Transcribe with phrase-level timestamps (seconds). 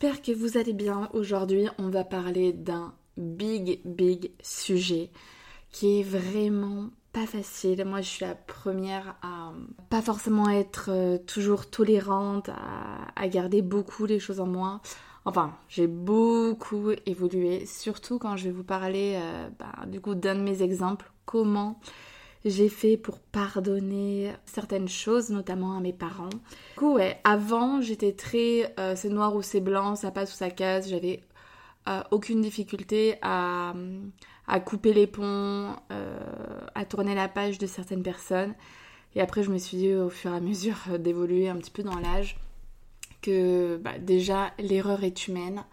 [0.00, 1.10] J'espère que vous allez bien.
[1.12, 5.10] Aujourd'hui, on va parler d'un big, big sujet
[5.72, 7.84] qui est vraiment pas facile.
[7.84, 9.52] Moi, je suis la première à
[9.90, 12.48] pas forcément être euh, toujours tolérante,
[13.16, 14.82] à, garder beaucoup les choses en moi.
[15.24, 20.36] Enfin, j'ai beaucoup évolué, surtout quand je vais vous parler euh, bah, du coup d'un
[20.36, 21.80] de mes exemples, comment
[22.44, 26.28] j'ai fait pour pardonner certaines choses, notamment à mes parents.
[26.28, 30.36] Du coup, ouais, avant, j'étais très euh, c'est noir ou c'est blanc, ça passe ou
[30.36, 31.22] ça casse, j'avais
[31.88, 33.74] euh, aucune difficulté à,
[34.46, 36.18] à couper les ponts, euh,
[36.74, 38.54] à tourner la page de certaines personnes.
[39.16, 41.82] Et après, je me suis dit au fur et à mesure d'évoluer un petit peu
[41.82, 42.38] dans l'âge
[43.20, 45.64] que bah, déjà l'erreur est humaine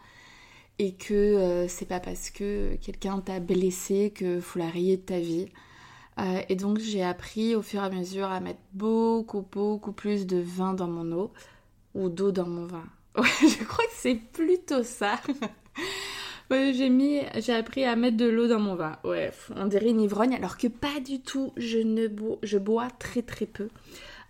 [0.80, 5.20] et que c'est pas parce que quelqu'un t'a blessé que faut la rayer de ta
[5.20, 5.48] vie.
[6.19, 10.25] Euh, et donc j'ai appris au fur et à mesure à mettre beaucoup, beaucoup plus
[10.25, 11.33] de vin dans mon eau
[11.94, 12.85] ou d'eau dans mon vin.
[13.17, 15.21] Ouais, je crois que c'est plutôt ça.
[16.52, 18.97] j'ai mis, j'ai appris à mettre de l'eau dans mon vin.
[19.05, 21.53] Ouais, on dirait une ivrogne, alors que pas du tout.
[21.55, 23.69] Je ne bois, je bois très très peu,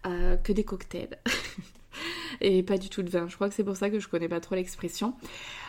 [0.05, 1.17] euh, que des cocktails.
[2.41, 3.27] et pas du tout de vin.
[3.27, 5.15] Je crois que c'est pour ça que je connais pas trop l'expression.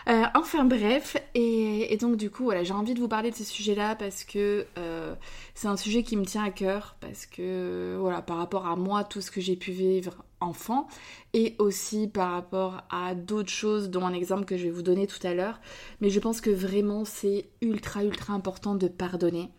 [0.08, 3.42] Euh, enfin bref, et, donc du coup, voilà, j'ai envie de vous parler de ce
[3.42, 5.16] sujet-là parce que euh,
[5.54, 9.02] c'est un sujet qui me tient à cœur, parce que voilà, par rapport à moi,
[9.02, 10.86] tout ce que j'ai pu vivre enfant,
[11.32, 15.08] et aussi par rapport à d'autres choses, dont un exemple que je vais vous donner
[15.08, 15.60] tout à l'heure.
[16.00, 19.50] Mais je pense que vraiment c'est ultra ultra important de pardonner.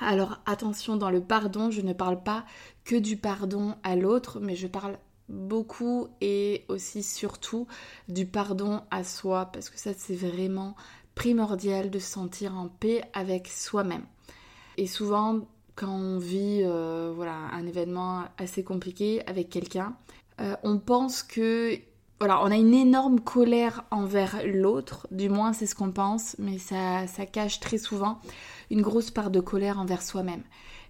[0.00, 2.44] Alors attention, dans le pardon, je ne parle pas
[2.84, 4.98] que du pardon à l'autre, mais je parle
[5.28, 7.66] beaucoup et aussi surtout
[8.08, 10.76] du pardon à soi parce que ça c'est vraiment
[11.14, 14.04] primordial de se sentir en paix avec soi-même.
[14.76, 15.40] Et souvent
[15.74, 19.96] quand on vit euh, voilà un événement assez compliqué avec quelqu'un,
[20.40, 21.78] euh, on pense que
[22.18, 26.56] voilà, on a une énorme colère envers l'autre, du moins c'est ce qu'on pense, mais
[26.56, 28.20] ça, ça cache très souvent
[28.70, 30.42] une grosse part de colère envers soi-même.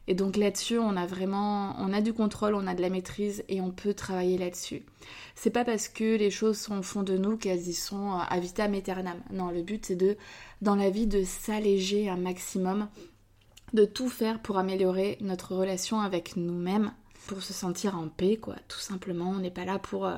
[0.08, 3.42] Et donc là-dessus, on a vraiment, on a du contrôle, on a de la maîtrise
[3.48, 4.82] et on peut travailler là-dessus.
[5.34, 8.36] C'est pas parce que les choses sont au fond de nous qu'elles y sont à
[8.36, 9.18] euh, vitam aeternam.
[9.32, 10.16] Non, le but c'est de,
[10.62, 12.88] dans la vie, de s'alléger un maximum,
[13.72, 16.92] de tout faire pour améliorer notre relation avec nous-mêmes,
[17.26, 18.54] pour se sentir en paix, quoi.
[18.68, 20.14] Tout simplement, on n'est pas là pour euh,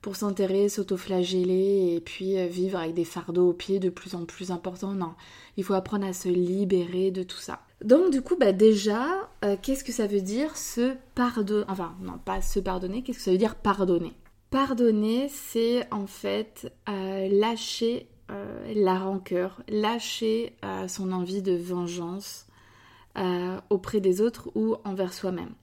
[0.00, 4.24] pour s'enterrer, s'autoflageller et puis euh, vivre avec des fardeaux aux pieds de plus en
[4.24, 4.92] plus importants.
[4.92, 5.14] Non,
[5.56, 7.65] il faut apprendre à se libérer de tout ça.
[7.84, 12.18] Donc du coup, bah déjà, euh, qu'est-ce que ça veut dire se pardonner Enfin, non,
[12.24, 14.12] pas se pardonner, qu'est-ce que ça veut dire pardonner?
[14.50, 18.08] Pardonner, c'est en fait euh, lâcher
[18.74, 20.56] la rancœur, lâcher
[20.88, 22.48] son envie de vengeance
[23.70, 25.54] auprès des autres ou envers soi-même.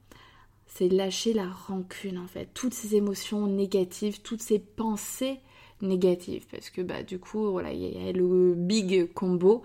[0.68, 5.42] C'est lâcher la rancune en fait, toutes ces émotions négatives, toutes ces pensées
[5.84, 9.62] négatives, parce que bah du coup voilà il y, a le big combo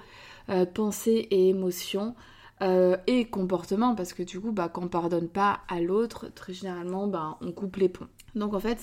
[0.51, 2.15] euh, pensée et émotion
[2.63, 6.53] euh, et comportement, parce que du coup bah quand on pardonne pas à l'autre, très
[6.53, 8.09] généralement bah on coupe les ponts.
[8.35, 8.79] Donc en fait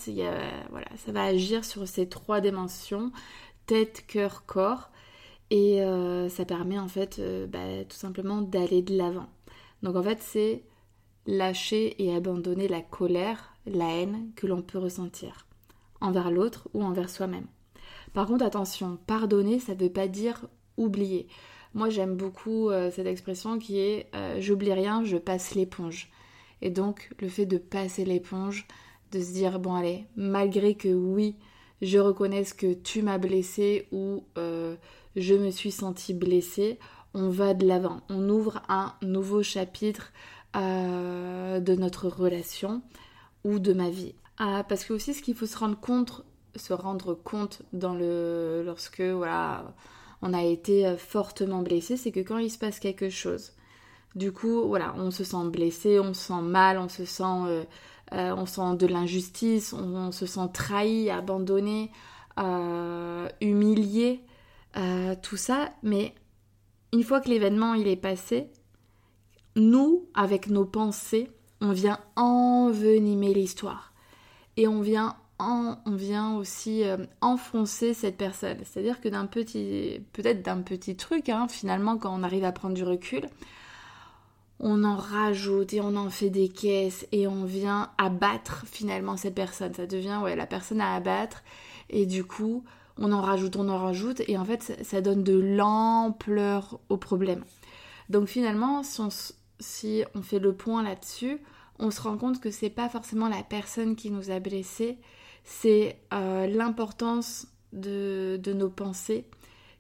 [0.69, 3.11] voilà ça va agir sur ces trois dimensions
[3.65, 4.89] tête, cœur, corps
[5.49, 9.27] et euh, ça permet en fait bah, tout simplement d'aller de l'avant.
[9.83, 10.63] Donc en fait c'est
[11.27, 15.47] lâcher et abandonner la colère, la haine que l'on peut ressentir,
[16.01, 17.47] envers l'autre ou envers soi-même.
[18.13, 20.47] Par contre, attention, pardonner, ça ne veut pas dire
[20.77, 21.27] oublier.
[21.75, 26.09] Moi, j'aime beaucoup euh, cette expression qui est euh, j'oublie rien, je passe l'éponge.
[26.61, 28.66] Et donc, le fait de passer l'éponge,
[29.11, 31.35] de se dire bon, allez, malgré que oui,
[31.81, 34.77] je reconnaisse que tu m'as blessé ou euh,
[35.17, 36.79] je me suis sentie blessée,
[37.13, 37.99] on va de l'avant.
[38.09, 40.13] On ouvre un nouveau chapitre
[40.53, 42.81] de notre relation
[43.43, 44.16] ou de ma vie.
[44.37, 46.23] Ah, parce que aussi ce qu'il faut se rendre compte,
[46.55, 49.75] se rendre compte dans le lorsque voilà
[50.25, 53.53] on a été euh, fortement blessé, c'est que quand il se passe quelque chose,
[54.16, 57.63] du coup voilà on se sent blessé, on se sent mal, on se sent euh,
[58.11, 61.91] on sent de l'injustice, on, se sent trahi, abandonné,
[63.41, 64.22] humilié,
[65.23, 65.72] tout ça.
[65.81, 66.13] Mais
[66.93, 68.51] une fois que l'événement il est passé,
[69.55, 71.31] nous, avec nos pensées,
[71.61, 73.93] on vient envenimer l'histoire.
[74.57, 78.58] Et on vient, on vient aussi euh, enfoncer cette personne.
[78.64, 82.73] C'est-à-dire que d'un petit, peut-être d'un petit truc, hein, finalement, quand on arrive à prendre
[82.73, 83.28] du recul,
[84.59, 89.35] on en rajoute et on en fait des caisses et on vient abattre finalement cette
[89.35, 89.73] personne.
[89.73, 91.43] Ça devient ouais, la personne à abattre
[91.90, 92.64] et du coup
[92.97, 97.43] on en rajoute, on en rajoute et en fait ça donne de l'ampleur au problème.
[98.09, 101.40] Donc finalement si on, fait le point là-dessus,
[101.79, 104.97] on se rend compte que c'est pas forcément la personne qui nous a blessés,
[105.45, 109.25] c'est euh, l'importance de, de nos pensées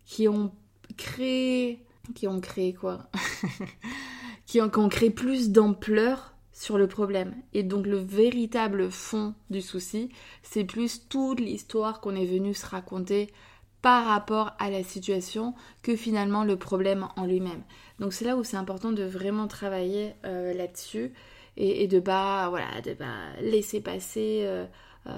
[0.05, 0.51] qui ont
[0.95, 1.83] créé
[2.13, 3.09] qui ont créé quoi
[4.45, 7.35] qui ont, créé plus d'ampleur sur le problème.
[7.53, 10.09] Et donc le véritable fond du souci,
[10.43, 13.33] c'est plus toute l'histoire qu'on est venu se raconter
[13.81, 15.53] par rapport à la situation
[15.83, 17.63] que finalement le problème en lui-même.
[17.99, 21.13] Donc c'est là où c'est important de vraiment travailler euh, là-dessus
[21.57, 22.95] et, de pas voilà de
[23.41, 24.65] laisser passer euh,
[25.07, 25.11] euh,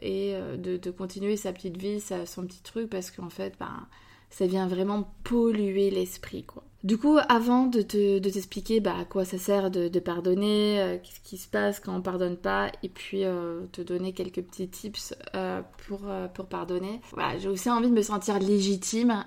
[0.00, 3.86] et de, continuer sa petite vie, son petit truc parce qu'en fait ben,
[4.30, 6.64] ça vient vraiment polluer l'esprit quoi.
[6.84, 11.36] Du coup, avant de, t'expliquer bah, à quoi ça sert de, pardonner, euh, qu'est-ce qui
[11.36, 15.60] se passe quand on pardonne pas, et puis euh, te donner quelques petits tips euh,
[15.88, 16.02] pour,
[16.34, 19.24] pour pardonner, voilà, j'ai aussi envie de me sentir légitime,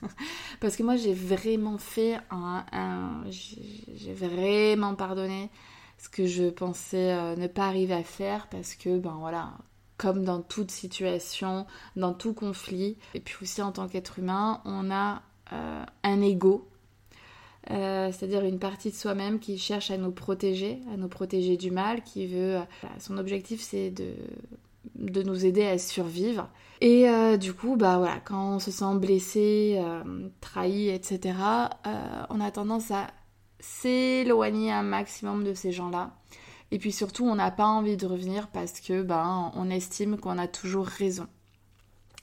[0.60, 3.24] parce que moi j'ai vraiment fait un...
[3.30, 5.48] j'ai vraiment pardonné
[6.02, 9.52] ce que je pensais ne pas arriver à faire, parce que, ben voilà,
[9.96, 11.66] comme dans toute situation,
[11.96, 15.22] dans tout conflit, et puis aussi en tant qu'être humain, on a
[16.02, 16.70] un ego
[17.70, 21.70] euh, c'est-à-dire une partie de soi-même qui cherche à nous protéger, à nous protéger du
[21.70, 22.56] mal, qui veut...
[22.56, 22.62] Euh,
[22.98, 24.14] son objectif c'est de,
[24.96, 26.48] de nous aider à survivre.
[26.80, 29.80] Et euh, du coup, bah voilà, quand on se sent blessé,
[30.40, 31.34] trahi, etc.,
[32.30, 33.08] on a tendance à
[33.60, 36.16] s'éloigner un maximum de ces gens-là.
[36.72, 40.38] Et puis surtout, on n'a pas envie de revenir parce que ben, on estime qu'on
[40.38, 41.26] a toujours raison.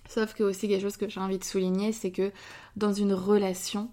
[0.09, 2.31] Sauf que aussi quelque chose que j'ai envie de souligner, c'est que
[2.75, 3.91] dans une relation,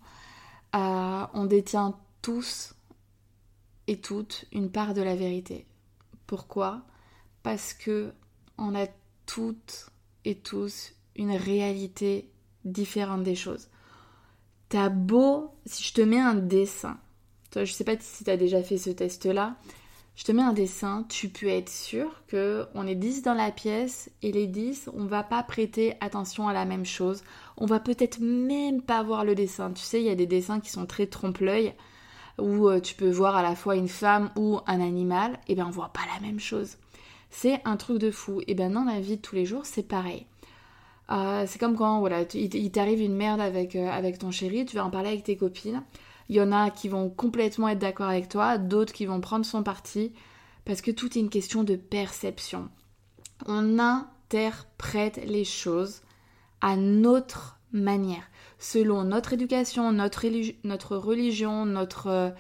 [0.73, 2.75] on détient tous
[3.87, 5.67] et toutes une part de la vérité.
[6.27, 6.83] Pourquoi?
[7.43, 8.13] Parce que
[8.57, 8.87] on a
[9.27, 9.91] toutes
[10.25, 12.31] et tous une réalité
[12.65, 13.69] différente des choses.
[14.69, 16.99] T'as beau, si je te mets un dessin,
[17.55, 19.57] toi je sais pas si tu as déjà fait ce test-là,
[20.17, 23.51] je te mets un dessin, tu peux être sûr que on est 10 dans la
[23.51, 27.23] pièce et les 10, on va pas prêter attention à la même chose.
[27.57, 29.73] On va peut-être même pas voir le dessin.
[29.73, 31.75] Tu sais, il y a des dessins qui sont très trompe-l'œil
[32.39, 35.67] où euh, tu peux voir à la fois une femme ou un animal, et bien
[35.67, 36.77] on voit pas la même chose.
[37.31, 38.41] C'est un truc de fou.
[38.47, 40.27] Et bien dans la vie de tous les jours, c'est pareil.
[41.11, 44.85] Euh, c'est comme quand voilà, il t'arrive une merde euh, avec ton chéri, tu vas
[44.85, 45.83] en parler avec tes copines.
[46.29, 49.45] Il y en a qui vont complètement être d'accord avec toi, d'autres qui vont prendre
[49.45, 50.13] son parti,
[50.65, 52.69] parce que tout est une question de perception.
[53.47, 56.03] On interprète les choses
[56.61, 60.25] à notre manière, selon notre éducation, notre,
[60.65, 62.33] notre religion, notre,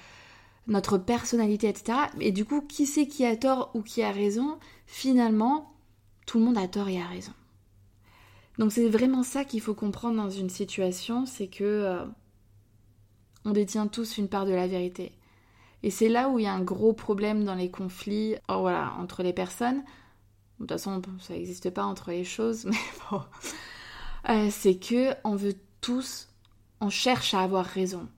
[0.66, 1.98] notre personnalité, etc.
[2.20, 4.58] Et du coup, qui c'est qui a tort ou qui a raison?
[4.86, 5.74] Finalement,
[6.26, 7.32] tout le monde a tort et a raison.
[8.58, 12.04] Donc c'est vraiment ça qu'il faut comprendre dans une situation, c'est que euh,
[13.44, 15.12] on détient tous une part de la vérité.
[15.82, 18.94] Et c'est là où il y a un gros problème dans les conflits oh, voilà,
[18.98, 19.82] entre les personnes.
[20.58, 22.76] De toute façon, ça n'existe pas entre les choses, mais
[23.10, 23.22] bon.
[24.30, 26.28] Euh, c'est que on veut tous,
[26.80, 28.08] on cherche à avoir raison.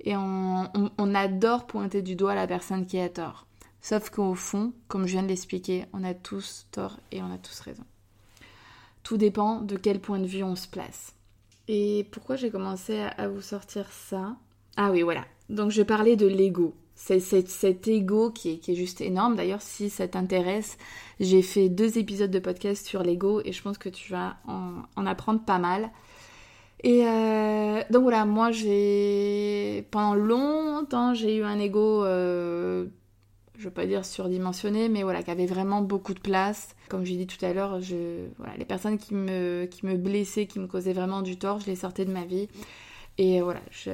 [0.00, 3.46] Et on, on, adore pointer du doigt la personne qui a tort.
[3.80, 7.38] Sauf qu'au fond, comme je viens de l'expliquer, on a tous tort et on a
[7.38, 7.84] tous raison.
[9.02, 11.15] Tout dépend de quel point de vue on se place.
[11.68, 14.36] Et pourquoi j'ai commencé à vous sortir ça?
[14.76, 15.24] Ah oui, voilà.
[15.48, 16.74] Donc je parlais de l'ego.
[16.94, 19.36] C'est cet ego qui est, juste énorme.
[19.36, 20.78] D'ailleurs, si ça t'intéresse,
[21.20, 25.06] j'ai fait deux épisodes de podcast sur l'ego et je pense que tu vas en,
[25.06, 25.90] apprendre pas mal.
[26.82, 32.86] Et euh, donc voilà, moi j'ai pendant longtemps j'ai eu un ego euh,
[33.58, 36.74] je veux pas dire surdimensionné, mais voilà, qui avait vraiment beaucoup de place.
[36.88, 40.66] Comme j'ai dit tout à l'heure, je, voilà, les personnes qui me, blessaient, qui me
[40.66, 42.48] causaient vraiment du tort, je les sortais de ma vie.
[43.18, 43.90] Et voilà, je,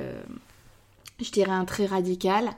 [1.21, 2.51] je dirais un trait radical,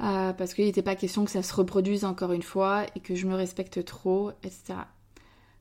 [0.00, 3.14] euh, parce qu'il n'était pas question que ça se reproduise encore une fois et que
[3.14, 4.74] je me respecte trop, etc.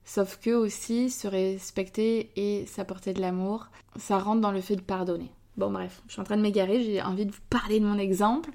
[0.05, 4.81] Sauf que aussi, se respecter et s'apporter de l'amour, ça rentre dans le fait de
[4.81, 5.31] pardonner.
[5.55, 7.97] Bon bref, je suis en train de m'égarer, j'ai envie de vous parler de mon
[7.97, 8.49] exemple.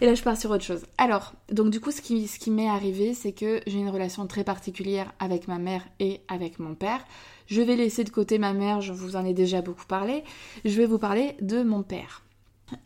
[0.00, 0.84] Et là, je pars sur autre chose.
[0.98, 4.26] Alors, donc du coup, ce qui, ce qui m'est arrivé, c'est que j'ai une relation
[4.26, 7.04] très particulière avec ma mère et avec mon père.
[7.46, 10.24] Je vais laisser de côté ma mère, je vous en ai déjà beaucoup parlé.
[10.64, 12.22] Je vais vous parler de mon père.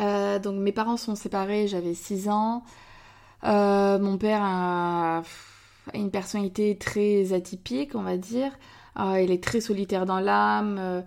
[0.00, 2.64] Euh, donc mes parents sont séparés, j'avais 6 ans.
[3.42, 5.22] mon père a
[5.94, 8.52] une personnalité très atypique, on va dire.
[8.98, 11.04] il est très solitaire dans l'âme.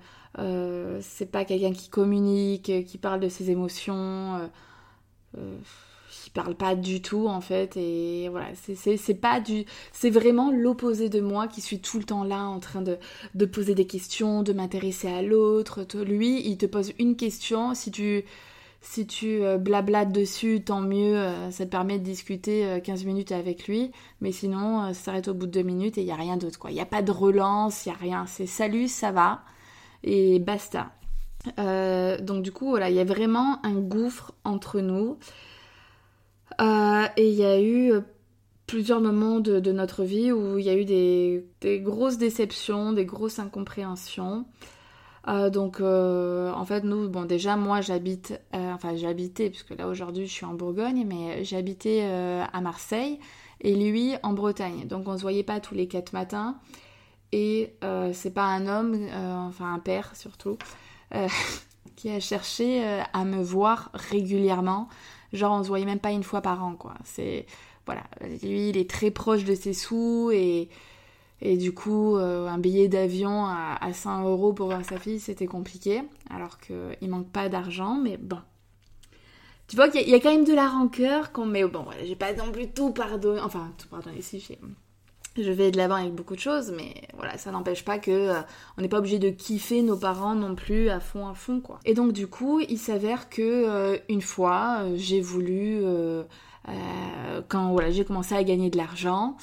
[1.02, 4.50] c'est pas quelqu'un qui communique, qui parle de ses émotions
[6.34, 11.20] parle pas du tout en fait et voilà c'est pas du c'est vraiment l'opposé de
[11.20, 12.98] moi qui suis tout le temps là en train de,
[13.36, 15.86] de poser des questions de m'intéresser à l'autre.
[16.04, 18.24] Lui il te pose une question si tu
[18.82, 23.06] si tu euh, blablates dessus tant mieux euh, ça te permet de discuter 15 euh,
[23.06, 23.92] minutes avec lui.
[24.22, 26.60] Mais sinon ça s'arrête au bout de deux minutes et il y a rien d'autre
[26.60, 26.72] quoi.
[26.72, 28.26] Il y a pas de relance il y a rien.
[28.28, 29.42] C'est salut ça va
[30.04, 30.92] et basta.
[31.58, 35.18] Donc du coup voilà il y a vraiment un gouffre entre nous
[36.60, 38.02] euh, et il y a eu euh,
[38.68, 43.40] plusieurs moments de, notre vie où il y a eu des, grosses déceptions, des grosses
[43.40, 44.46] incompréhensions.
[45.28, 50.32] Euh, donc en fait nous, bon déjà moi j'habite, enfin j'habitais, puisque là aujourd'hui je
[50.32, 53.20] suis en Bourgogne, mais j'habitais à Marseille
[53.60, 54.88] et lui en Bretagne.
[54.88, 56.58] Donc on se voyait pas tous les quatre matins.
[57.34, 57.76] Et
[58.14, 60.58] c'est pas un homme, enfin un père surtout,
[61.98, 64.88] qui a cherché à me voir régulièrement
[65.34, 66.94] Genre, on se voyait même pas une fois par an, quoi.
[67.04, 67.46] C'est.
[67.86, 68.04] Voilà.
[68.44, 70.70] Lui, il est très proche de ses sous et.
[71.44, 75.20] Et du coup, euh, un billet d'avion à, à 100 euros pour voir sa fille,
[75.20, 76.04] c'était compliqué.
[76.30, 78.38] Alors qu'il manque pas d'argent, mais bon.
[79.72, 82.18] Tu vois qu'il y, a quand même de la rancœur, qu'on mais bon, voilà, j'ai
[82.18, 83.40] pas non plus tout pardonné.
[83.40, 84.60] Enfin, tout pardonné, si j'ai
[85.38, 88.42] je vais de l'avant avec beaucoup de choses, mais voilà, ça n'empêche pas que euh,
[88.78, 91.80] on n'est pas obligé de kiffer nos parents non plus à fond à fond quoi.
[91.86, 95.82] Et donc du coup, il s'avère que euh, une fois, euh, j'ai voulu
[97.48, 99.36] quand voilà, j'ai commencé à gagner de l'argent,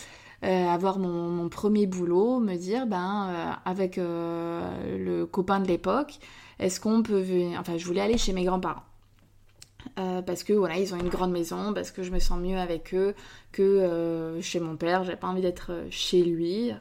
[0.42, 6.18] avoir mon, mon, premier boulot, me dire ben avec le copain de l'époque,
[6.60, 8.87] est-ce qu'on peut venir enfin je voulais aller chez mes grands-parents.
[9.98, 12.58] Euh, parce que voilà, ils ont une grande maison, parce que je me sens mieux
[12.58, 13.14] avec eux
[13.52, 15.04] que euh, chez mon père.
[15.04, 16.72] J'avais pas envie d'être euh, chez lui.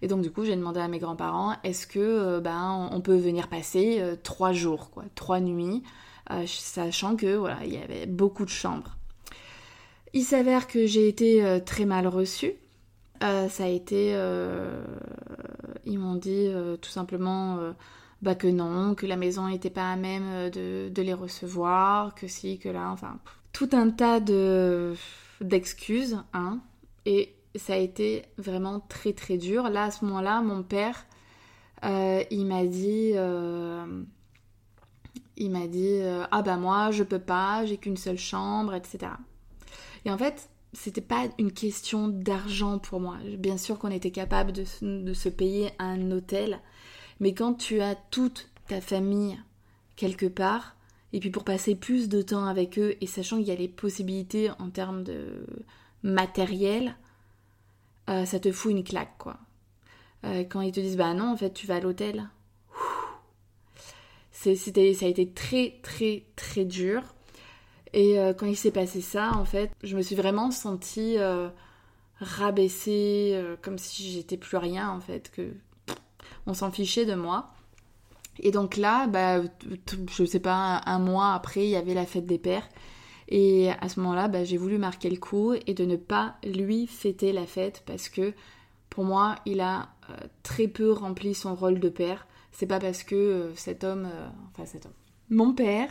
[0.00, 3.48] Et donc du coup, j'ai demandé à mes grands-parents est-ce que ben on peut venir
[3.48, 5.82] passer trois jours, quoi, trois nuits,
[6.46, 8.96] sachant que voilà, il y avait beaucoup de chambres.
[10.12, 12.52] Il s'avère que j'ai été très mal reçue.
[13.20, 14.12] ça a été,
[15.84, 16.48] ils m'ont dit
[16.80, 17.74] tout simplement
[18.22, 22.26] bah que non, que la maison n'était pas à même euh, de, les recevoir, que
[22.26, 23.18] si, que là, enfin,
[23.52, 24.94] tout un tas de
[25.40, 26.58] d'excuses, hein,
[27.06, 29.68] et ça a été vraiment très très dur.
[29.68, 31.06] Là, à ce moment-là, mon père,
[31.84, 34.02] euh, il m'a dit, euh,
[35.36, 36.00] il m'a dit,
[36.32, 39.12] ah bah moi, je peux pas, j'ai qu'une seule chambre, etc.
[40.04, 43.18] Et en fait, c'était pas une question d'argent pour moi.
[43.38, 46.60] Bien sûr qu'on était capable de, de se payer un hôtel,
[47.20, 49.38] mais quand tu as toute ta famille
[49.96, 50.76] quelque part,
[51.12, 53.68] et puis pour passer plus de temps avec eux, et sachant qu'il y a les
[53.68, 55.46] possibilités en termes de
[56.02, 56.96] matériel,
[58.08, 59.38] euh, ça te fout une claque, quoi.
[60.24, 62.28] Euh, quand ils te disent, bah non, en fait, tu vas à l'hôtel.
[64.32, 67.02] Ça a été très, très, très dur.
[67.92, 71.16] Et euh, quand il s'est passé ça, en fait, je me suis vraiment sentie
[72.20, 75.52] rabaissée, comme si j'étais plus rien, en fait, que
[76.46, 77.50] on s'en fichait de moi.
[78.40, 79.42] Et donc là, bah,
[80.10, 82.68] je sais pas, un mois après, il y avait la fête des pères.
[83.28, 86.86] Et à ce moment-là, bah, j'ai voulu marquer le coup et de ne pas lui
[86.86, 88.32] fêter la fête parce que
[88.88, 92.26] pour moi, il a euh, très peu rempli son rôle de père.
[92.52, 94.92] C'est pas parce que euh, cet homme, euh, enfin cet homme,
[95.28, 95.90] mon père,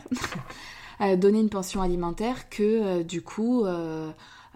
[1.00, 3.65] a donné une pension alimentaire que du coup,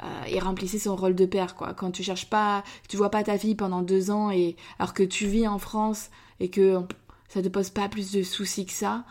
[0.03, 1.73] euh, remplissait son rôle de père quoi.
[1.73, 5.03] Quand tu cherches pas, tu vois pas ta fille pendant deux ans et alors que
[5.03, 6.81] tu vis en France et que
[7.27, 9.05] ça te pose pas plus de soucis que ça,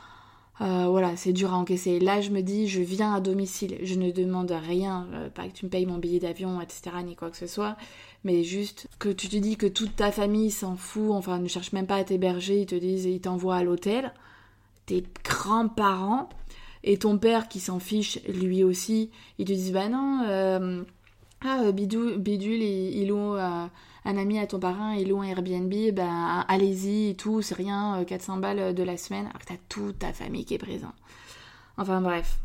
[0.60, 1.98] euh, voilà, c'est dur à encaisser.
[2.00, 5.54] Là, je me dis, je viens à domicile, je ne demande rien, euh, pas que
[5.54, 7.76] tu me payes mon billet d'avion, etc., ni quoi que ce soit,
[8.24, 11.72] mais juste que tu te dis que toute ta famille s'en fout, enfin, ne cherche
[11.72, 14.12] même pas à t'héberger, ils te disent, ils t'envoient à l'hôtel,
[14.84, 16.28] tes grands-parents,
[16.82, 20.82] et ton père qui s'en fiche lui aussi, il te dit bah non, euh,
[21.42, 23.66] ah euh, bidule, bidule il, loue euh,
[24.04, 28.02] un ami à ton parrain, il loue un Airbnb, ben allez-y et tout, c'est rien,
[28.06, 30.94] 400 balles de la semaine, alors que t'as toute ta famille qui est présente.
[31.76, 32.38] Enfin bref.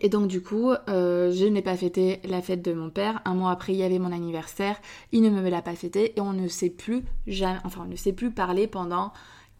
[0.00, 3.22] Et donc du coup, je n'ai pas fêté la fête de mon père.
[3.24, 4.78] Un mois après, il y avait mon anniversaire.
[5.12, 7.96] Il ne me l'a pas fêté et on ne sait plus jamais, enfin on ne
[7.96, 9.12] sait plus parler pendant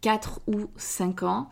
[0.02, 1.48] 4 ou 5 ans.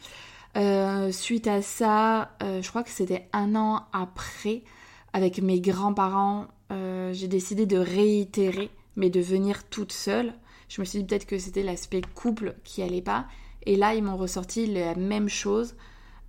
[0.57, 4.63] Euh, suite à ça, euh, je crois que c'était un an après,
[5.13, 10.33] avec mes grands-parents, euh, j'ai décidé de réitérer, mais de venir toute seule.
[10.69, 13.27] Je me suis dit peut-être que c'était l'aspect couple qui allait pas.
[13.67, 15.75] Et là, ils m'ont ressorti la même chose.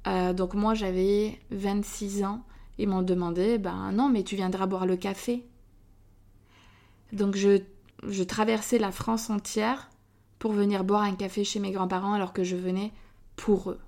[0.06, 2.44] donc moi, j'avais 26 ans
[2.78, 5.46] Ils m'ont demandé, ben non, mais tu viendras boire le café.
[7.14, 7.62] Donc je,
[8.08, 9.90] je traversais la France entière
[10.40, 12.92] pour venir boire un café chez mes grands-parents alors que je venais
[13.36, 13.80] pour eux.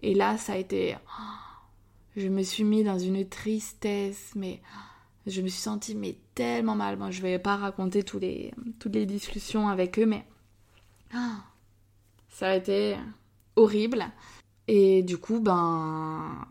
[0.00, 0.96] Et là, ça a été...
[2.16, 4.60] Je me suis mis dans une tristesse, mais
[5.26, 6.96] je me suis sentie mais tellement mal.
[6.96, 10.24] Moi, je vais pas raconter tous les, toutes les discussions avec eux, mais
[12.28, 12.96] ça a été
[13.54, 14.06] horrible.
[14.66, 16.44] Et du coup, ben,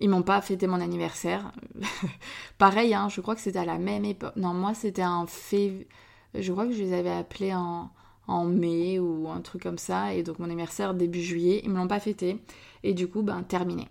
[0.00, 1.52] ils m'ont pas fêté mon anniversaire.
[2.58, 4.36] Pareil, hein, je crois que c'était à la même époque.
[4.36, 5.86] Non, moi, c'était en février.
[6.34, 7.90] Je crois que je les avais appelés en,
[8.30, 10.14] en mai ou un truc comme ça.
[10.14, 12.38] Et donc, mon anniversaire début juillet, ils me l'ont pas fêté.
[12.82, 13.88] Et du coup, ben, terminé.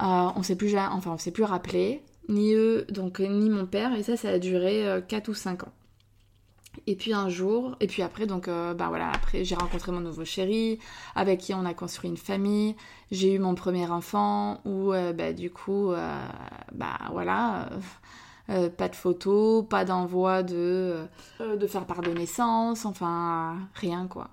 [0.00, 3.94] Euh, on s'est plus, enfin, on s'est plus rappelé, ni eux, donc ni mon père.
[3.94, 5.72] Et ça, ça a duré 4 euh, ou 5 ans.
[6.86, 10.00] Et puis un jour, et puis après, donc, euh, bah voilà, après j'ai rencontré mon
[10.00, 10.78] nouveau chéri,
[11.16, 12.76] avec qui on a construit une famille.
[13.10, 15.90] J'ai eu mon premier enfant, où euh, bah, du coup,
[16.72, 17.68] bah voilà,
[18.48, 20.96] pas de photos, pas d'envoi de,
[21.40, 24.30] de faire part de naissance, enfin rien quoi.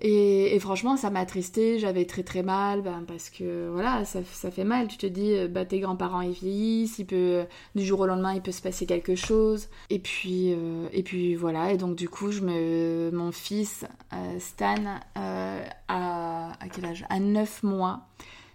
[0.00, 4.64] Et, franchement, ça m'a attristé, j'avais très très mal, ben, parce que voilà, ça, fait
[4.64, 4.86] mal.
[4.86, 8.34] Tu te dis, euh, bah, tes grands-parents ils vieillissent, il peut, du jour au lendemain,
[8.34, 9.68] il peut se passer quelque chose.
[9.90, 12.42] Et puis, euh, et puis voilà, et donc du coup, je
[13.10, 14.76] mon fils euh, Stan,
[15.16, 15.58] à,
[15.88, 17.04] à, quel âge?
[17.10, 18.02] À 9 mois,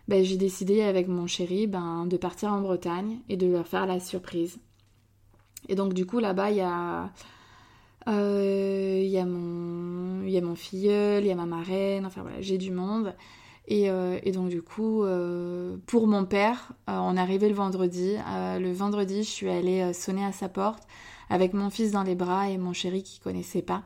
[0.07, 3.85] ben, j'ai décidé avec mon chéri ben, de partir en Bretagne et de leur faire
[3.85, 4.57] la surprise.
[5.69, 7.11] Et donc du coup, là-bas, il y a
[8.05, 12.21] il euh, y, a mon, y a mon filleul, il y a ma marraine, enfin
[12.21, 13.15] voilà, j'ai du monde.
[13.67, 18.17] Et, euh, donc du coup, euh, pour mon père, on est arrivé le vendredi.
[18.27, 20.83] le vendredi, je suis allée sonner à sa porte
[21.29, 23.83] avec mon fils dans les bras et mon chéri qui connaissait pas.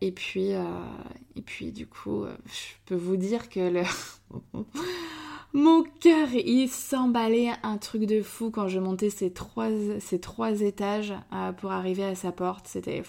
[0.00, 3.82] Et puis, et puis du coup, je peux vous dire que le
[5.54, 9.68] Mon cœur, il s'emballait un truc de fou quand je montais ces trois,
[9.98, 12.66] ces trois étages euh, pour arriver à sa porte.
[12.68, 13.02] C'était...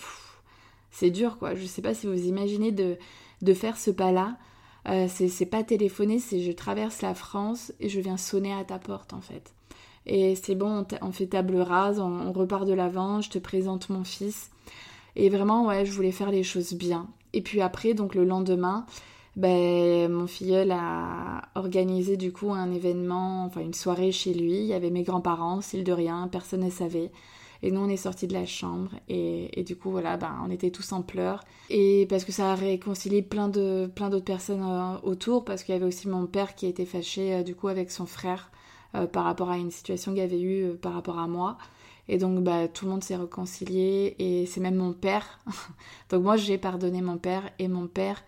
[0.91, 1.53] C'est dur, quoi.
[1.53, 2.97] Je sais pas si vous imaginez de,
[3.41, 4.37] de faire ce pas-là.
[4.87, 8.79] Euh, c'est pas téléphoner, c'est je traverse la France et je viens sonner à ta
[8.79, 9.53] porte, en fait.
[10.05, 14.05] Et c'est bon, on, fait table rase, on, repart de l'avant, je te présente mon
[14.05, 14.49] fils.
[15.15, 17.07] Et vraiment, ouais, je voulais faire les choses bien.
[17.33, 18.85] Et puis après, donc le lendemain,
[19.35, 24.57] ben, mon filleul a organisé du coup un événement, enfin une soirée chez lui.
[24.57, 27.11] Il y avait mes grands-parents, s'il de rien, personne ne savait.
[27.61, 30.71] Et nous, on est sortis de la chambre et, du coup, voilà, ben, on était
[30.71, 31.43] tous en pleurs.
[31.69, 35.73] Et parce que ça a réconcilié plein de plein d'autres personnes euh, autour, parce qu'il
[35.73, 38.51] y avait aussi mon père qui était fâché euh, du coup avec son frère
[38.95, 41.57] euh, par rapport à une situation qu'il avait eue par rapport à moi.
[42.09, 45.39] Et donc, bah, tout le monde s'est réconcilié et c'est même mon père.
[46.09, 48.23] donc moi, j'ai pardonné mon père et mon père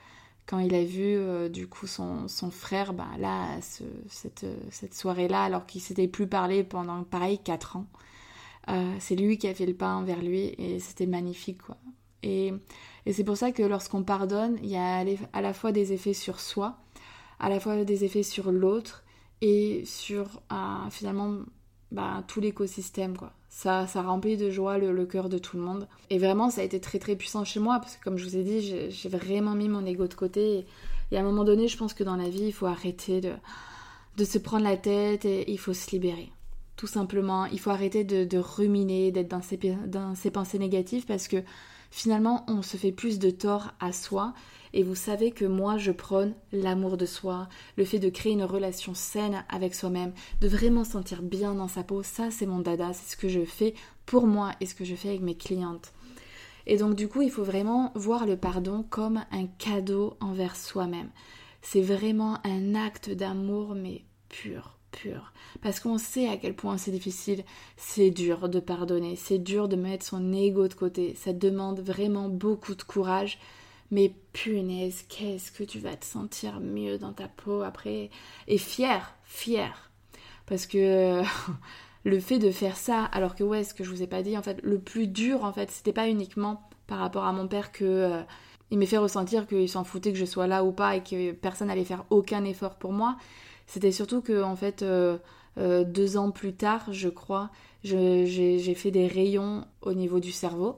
[0.45, 3.59] quand il a vu euh, du coup son, frère, bah, là,
[4.07, 7.87] cette, soirée-là, alors qu'il s'était plus parlé pendant pareil 4 ans,
[8.69, 11.77] euh, c'est lui qui a fait le pas envers lui et c'était magnifique quoi.
[12.21, 12.53] Et,
[13.11, 16.39] c'est pour ça que lorsqu'on pardonne, il y a à la fois des effets sur
[16.39, 16.77] soi,
[17.39, 19.03] à la fois des effets sur l'autre
[19.41, 21.37] et sur euh, finalement
[21.91, 23.33] bah, tout l'écosystème quoi.
[23.53, 25.87] Ça, ça remplit de joie le, cœur de tout le monde.
[26.09, 28.37] Et vraiment, ça a été très très puissant chez moi parce que comme je vous
[28.37, 30.65] ai dit, j'ai vraiment mis mon ego de côté.
[31.11, 33.33] Et, à un moment donné, je pense que dans la vie, il faut arrêter de,
[34.15, 36.31] de se prendre la tête et il faut se libérer.
[36.77, 41.05] Tout simplement, il faut arrêter de, de ruminer, d'être dans ses, dans ses pensées négatives
[41.05, 41.43] parce que
[41.91, 44.33] finalement, on se fait plus de tort à soi
[44.73, 48.43] et vous savez que moi, je prône l'amour de soi, le fait de créer une
[48.43, 52.03] relation saine avec soi-même, de vraiment sentir bien dans sa peau.
[52.03, 53.73] Ça, c'est mon dada, c'est ce que je fais
[54.05, 55.91] pour moi et ce que je fais avec mes clientes.
[56.67, 61.09] Et donc, du coup, il faut vraiment voir le pardon comme un cadeau envers soi-même.
[61.61, 65.33] C'est vraiment un acte d'amour, mais pur, pur.
[65.61, 67.43] Parce qu'on sait à quel point c'est difficile,
[67.77, 72.29] c'est dur de pardonner, c'est dur de mettre son ego de côté, ça demande vraiment
[72.29, 73.39] beaucoup de courage,
[73.91, 78.09] mais punaise, qu'est-ce que tu vas te sentir mieux dans ta peau après?
[78.47, 79.91] Et fier, fier.
[80.45, 81.21] Parce que
[82.05, 84.37] le fait de faire ça, alors que ouais, ce que je vous ai pas dit,
[84.37, 87.71] en fait, le plus dur, en fait, c'était pas uniquement par rapport à mon père
[87.71, 88.21] que euh,
[88.71, 91.33] il m'a fait ressentir qu'il s'en foutait que je sois là ou pas et que
[91.33, 93.17] personne n'allait faire aucun effort pour moi.
[93.71, 95.17] C'était surtout que, en fait, euh,
[95.57, 97.49] euh, deux ans plus tard, je crois,
[97.85, 100.75] j'ai fait des rayons au niveau du cerveau.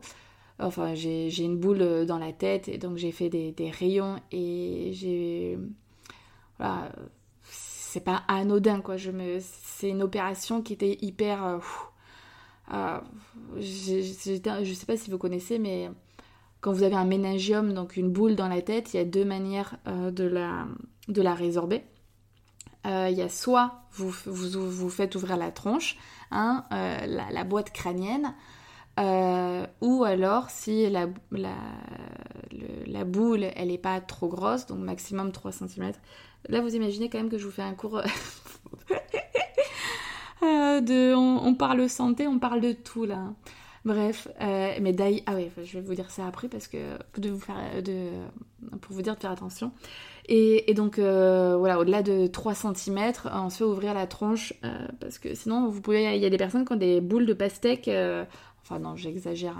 [0.59, 4.91] Enfin, j'ai une boule euh, dans la tête et donc j'ai fait des, rayons et
[4.93, 5.57] j'ai.
[6.59, 6.91] Voilà,
[7.41, 8.95] c'est pas anodin quoi.
[8.95, 11.43] Me, c'est une opération qui était hyper.
[11.43, 11.57] Euh,
[12.73, 12.99] euh,
[13.59, 15.89] je sais pas si vous connaissez, mais
[16.61, 19.25] quand vous avez un méningium, donc une boule dans la tête, il y a deux
[19.25, 21.81] manières de la résorber.
[22.85, 25.97] Euh, il y a soit vous, vous, vous faites ouvrir la tronche,
[26.31, 28.33] hein, la, la, boîte crânienne,
[28.97, 31.55] ou alors si la, la,
[32.87, 35.91] la boule elle n'est pas trop grosse, donc maximum 3 cm.
[36.49, 38.01] Là vous imaginez quand même que je vous fais un cours
[40.41, 41.13] de...
[41.13, 43.33] On, on, parle santé, on parle de tout là.
[43.85, 47.29] Bref, euh, mais d'ailleurs, ah ouais, je vais vous dire ça après parce que de
[47.29, 48.11] vous faire, de,
[48.79, 49.71] pour vous dire de faire attention.
[50.27, 54.87] Et, donc euh, voilà, au-delà de 3 cm, on se fait ouvrir la tronche euh,
[54.99, 57.33] parce que sinon vous pouvez, il y a des personnes qui ont des boules de
[57.33, 57.89] pastèque,
[58.61, 59.57] enfin non, j'exagère.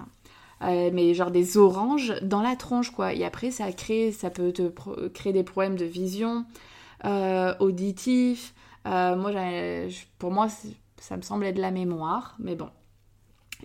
[0.62, 0.89] Hein.
[0.93, 4.69] mais genre des oranges dans la tronche quoi et après ça crée ça peut te
[5.10, 6.45] créer des problèmes de vision
[7.60, 8.54] auditif
[8.86, 9.32] moi
[10.19, 10.47] pour moi
[10.97, 12.69] ça me semblait de la mémoire mais bon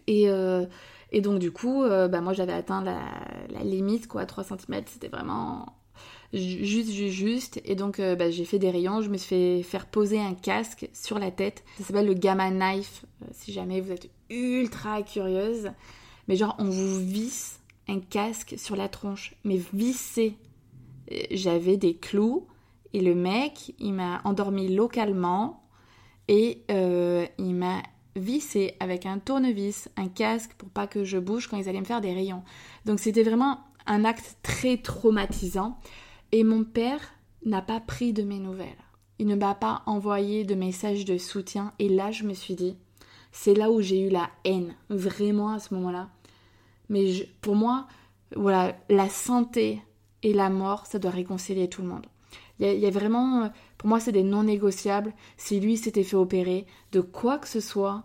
[0.08, 0.66] euh,
[1.10, 5.08] et, donc du coup, euh, bah, moi j'avais atteint la, limite, quoi, 3 cm, c'était
[5.08, 5.74] vraiment
[6.32, 7.60] juste, juste, juste.
[7.64, 10.34] Et donc euh, bah, j'ai fait des rayons, je me suis fait faire poser un
[10.34, 11.64] casque sur la tête.
[11.78, 15.70] Ça s'appelle le Gamma Knife, si jamais vous êtes ultra curieuse.
[16.28, 20.36] Mais genre, on vous visse un casque sur la tronche, mais vissé.
[21.30, 22.46] J'avais des clous
[22.92, 25.62] et le mec, il m'a endormi localement
[26.28, 27.82] et il m'a
[28.18, 31.86] vissé avec un tournevis, un casque pour pas que je bouge quand ils allaient me
[31.86, 32.42] faire des rayons.
[32.84, 35.78] Donc c'était vraiment un acte très traumatisant.
[36.32, 37.00] Et mon père
[37.44, 38.84] n'a pas pris de mes nouvelles.
[39.18, 41.72] Il ne m'a pas envoyé de messages de soutien.
[41.78, 42.76] Et là, je me suis dit,
[43.32, 46.08] c'est là où j'ai eu la haine, vraiment à ce moment-là.
[46.88, 47.86] Mais pour moi,
[48.36, 49.82] voilà, la santé
[50.22, 52.06] et la mort, ça doit réconcilier tout le monde.
[52.60, 55.12] Il y, a vraiment, pour moi, c'est des non négociables.
[55.36, 58.02] Si lui s'était fait opérer de quoi que ce soit,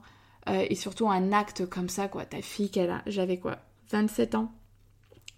[0.48, 2.26] euh, et surtout un acte comme ça, quoi.
[2.26, 3.58] Ta fille, qu'elle a, j'avais quoi
[3.90, 4.52] 27 ans?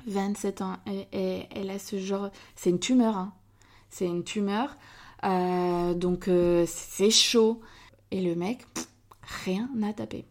[0.07, 0.77] 27 ans.
[1.11, 2.29] Et, elle a ce genre.
[2.55, 3.33] C'est une tumeur, hein.
[3.89, 4.75] C'est une tumeur.
[5.23, 7.61] Euh, donc, euh, c'est chaud.
[8.11, 8.65] Et le mec,
[9.45, 10.25] rien n'a tapé.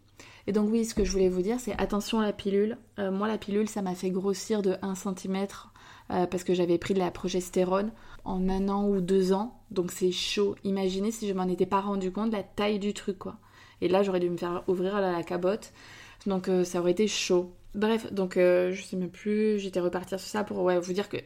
[0.47, 2.79] Et donc, oui, ce que je voulais vous dire, c'est attention à la pilule.
[2.99, 5.47] moi, la pilule, ça m'a fait grossir de 1 cm
[6.09, 7.91] parce que j'avais pris de la progestérone
[8.25, 9.61] en un an ou deux ans.
[9.71, 10.57] Donc c'est chaud.
[10.65, 13.37] Imaginez si je m'en étais pas rendu compte la taille du truc quoi.
[13.81, 15.59] Et là j'aurais dû me faire ouvrir la, la.
[16.27, 17.53] Donc euh, ça aurait été chaud.
[17.75, 21.17] Bref, donc euh, je sais même plus, j'étais repartir sur ça pour vous dire que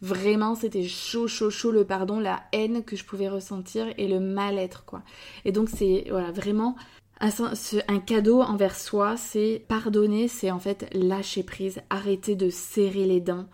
[0.00, 4.20] vraiment c'était chaud, chaud, chaud le pardon, la haine que je pouvais ressentir et le
[4.20, 5.02] mal-être quoi.
[5.44, 6.76] Et donc c'est voilà vraiment
[7.20, 13.20] un, cadeau envers soi, c'est pardonner, c'est en fait lâcher prise, arrêter de serrer les
[13.20, 13.46] dents,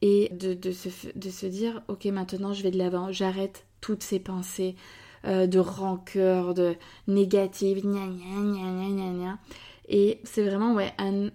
[0.00, 4.20] et de, se, de, se, dire ok maintenant je vais de l'avant, j'arrête toutes ces
[4.20, 4.76] pensées
[5.24, 6.76] euh, de rancœur, de
[7.08, 9.38] négatives, gna gna gna gna
[9.88, 11.30] Et c'est vraiment ouais un,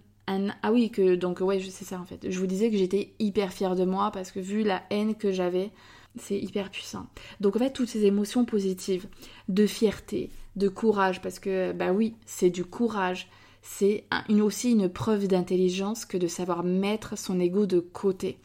[0.62, 2.30] ah oui que donc ouais sais ça en fait.
[2.30, 5.32] Je vous disais que j'étais hyper fière de moi parce que vu la haine que
[5.32, 5.72] j'avais,
[6.18, 7.08] c'est hyper puissant.
[7.40, 9.08] Donc en fait toutes ces émotions positives,
[9.48, 13.28] de fierté, de courage parce que bah oui c'est du courage.
[13.62, 18.38] C'est aussi une preuve d'intelligence que de savoir mettre son ego de côté.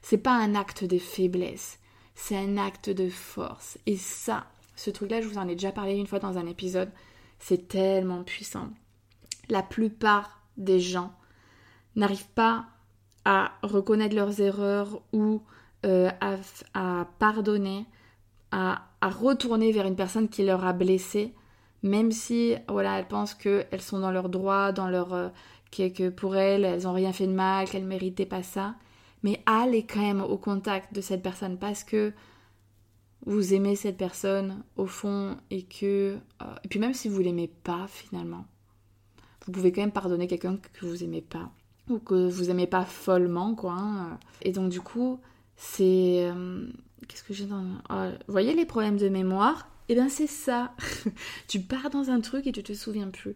[0.00, 1.78] C'est pas un acte de faiblesse,
[2.14, 3.78] c'est un acte de force.
[3.86, 6.90] Et ça, ce truc-là, je vous en ai déjà parlé une fois dans un épisode,
[7.38, 8.70] c'est tellement puissant.
[9.48, 11.12] La plupart des gens
[11.96, 12.66] n'arrivent pas
[13.24, 15.42] à reconnaître leurs erreurs ou
[15.84, 16.10] euh,
[16.74, 17.86] à, pardonner,
[18.50, 21.34] à, retourner vers une personne qui leur a blessé,
[21.82, 25.28] même si voilà, elles pensent qu'elles sont dans leur droit, dans leur euh,
[25.70, 28.74] que, pour elles, elles n'ont rien fait de mal, qu'elles ne méritaient pas ça.
[29.22, 32.12] Mais allez quand même au contact de cette personne parce que
[33.24, 37.48] vous aimez cette personne au fond et que euh, et puis même si vous l'aimez
[37.48, 38.46] pas finalement
[39.46, 41.50] vous pouvez quand même pardonner quelqu'un que vous aimez pas
[41.88, 44.18] ou que vous aimez pas follement quoi hein.
[44.42, 45.18] et donc du coup
[45.56, 46.66] c'est euh,
[47.08, 49.68] qu'est-ce que j'ai dans oh, vous voyez les problèmes de mémoire?
[49.88, 50.74] Eh bien c'est ça
[51.48, 53.34] tu pars dans un truc et tu te souviens plus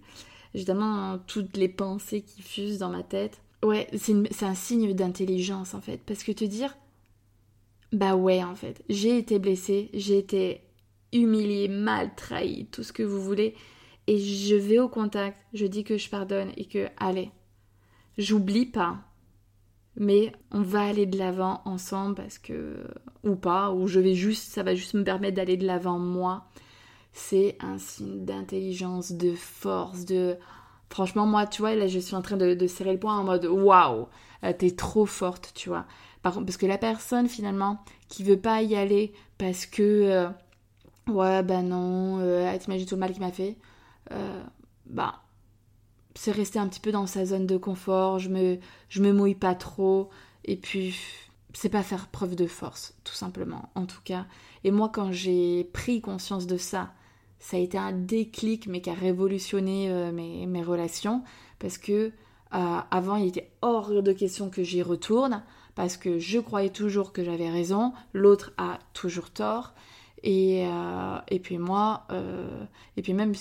[0.55, 5.81] évidemment toutes les pensées qui fusent dans ma tête Ouais, c'est un signe d'intelligence en
[5.81, 6.01] fait.
[6.07, 6.77] Parce que te dire,
[7.93, 10.61] bah ouais en fait, j'ai été blessée, j'ai été
[11.13, 13.55] humiliée, mal trahie, tout ce que vous voulez.
[14.07, 17.31] Et je vais au contact, je dis que je pardonne et que, allez,
[18.19, 18.99] j'oublie pas.
[19.99, 22.87] Mais on va aller de l'avant ensemble parce que,
[23.25, 26.49] ou pas, ou je vais juste, ça va juste me permettre d'aller de l'avant moi.
[27.13, 30.37] C'est un signe d'intelligence, de force, de
[30.89, 33.45] Franchement, moi, tu vois, là, je suis en train de, serrer le poing en mode
[33.45, 34.07] waouh,
[34.45, 35.85] euh, t'es trop forte, tu vois.
[36.23, 40.29] Par parce que la personne, finalement, qui veut pas y aller parce que, euh,
[41.09, 43.57] ouais, bah non, euh, t'imagines tout le mal qu'il m'a fait,
[44.13, 44.43] euh,
[44.87, 45.23] bah,
[46.17, 49.35] c'est rester un petit peu dans sa zone de confort, je me, je me mouille
[49.35, 50.11] pas trop,
[50.45, 50.97] et puis,
[51.53, 54.27] c'est pas faire preuve de force, tout simplement, en tout cas.
[54.65, 56.93] Et moi, quand j'ai pris conscience de ça,
[57.39, 61.23] ça a été un déclic, mais qui a révolutionné euh, mes, mes, relations,
[61.59, 62.13] parce que
[62.55, 65.43] euh, avant, il était hors de question que j'y retourne,
[65.75, 69.75] parce que je croyais toujours que j'avais raison, l'autre a toujours tort,
[70.23, 72.07] et, euh, et puis moi,
[72.97, 73.35] et puis même,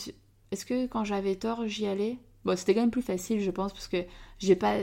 [0.51, 2.19] est-ce que quand j'avais tort, j'y allais?
[2.45, 3.97] Bon, c'était quand même plus facile, je pense, parce que
[4.37, 4.75] j'ai pas.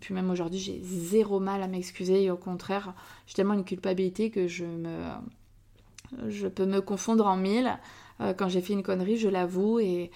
[0.00, 2.94] Puis même aujourd'hui, j'ai zéro mal à m'excuser, et au contraire,
[3.26, 5.10] j'ai tellement une culpabilité que je me.
[6.28, 7.76] Je peux me confondre en mille.
[8.20, 10.10] Euh, quand j'ai fait une connerie, je l'avoue, et,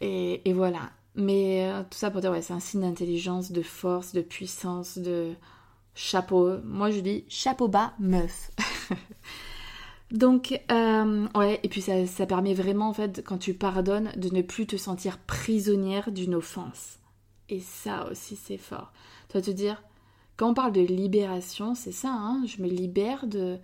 [0.00, 0.90] et, voilà.
[1.14, 4.98] Mais euh, tout ça pour dire, ouais, c'est un signe d'intelligence, de force, de puissance,
[4.98, 5.32] de
[5.94, 6.58] chapeau.
[6.64, 8.50] Moi, je dis chapeau bas, meuf.
[10.10, 14.34] Donc, euh, ouais, et puis ça, ça, permet vraiment, en fait, quand tu pardonnes, de
[14.34, 16.98] ne plus te sentir prisonnière d'une offense.
[17.50, 18.92] Et ça aussi, c'est fort.
[19.34, 19.82] Vas te dire,
[20.36, 23.58] quand on parle de libération, c'est ça, hein, je me libère de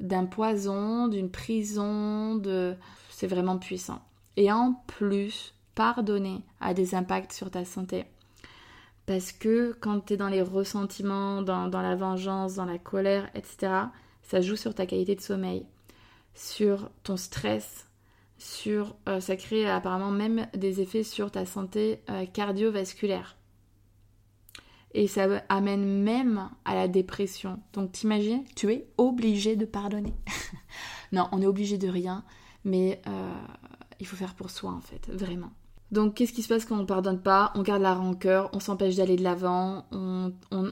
[0.00, 2.76] d'un poison, d'une prison, de...
[3.10, 4.00] C'est vraiment puissant.
[4.36, 8.04] Et en plus, pardonner a des impacts sur ta santé.
[9.06, 13.28] Parce que quand tu es dans les ressentiments, dans, dans la vengeance, dans la colère,
[13.34, 13.72] etc.,
[14.28, 15.64] ça joue sur ta qualité de sommeil,
[16.34, 17.88] sur ton stress,
[18.36, 23.38] sur euh, ça crée apparemment même des effets sur ta santé euh, cardiovasculaire.
[24.92, 27.58] Et ça amène même à la dépression.
[27.72, 30.14] Donc t'imagines, tu es obligé de pardonner.
[31.12, 32.22] non, on est obligé de rien,
[32.64, 33.32] mais euh,
[33.98, 35.52] il faut faire pour soi en fait, vraiment.
[35.90, 37.50] Donc qu'est-ce qui se passe quand on ne pardonne pas?
[37.54, 40.70] On garde la rancœur, on s'empêche d'aller de l'avant, on, on,